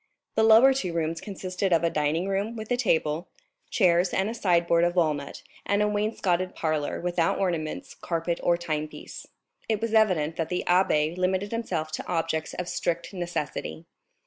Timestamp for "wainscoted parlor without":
5.87-7.37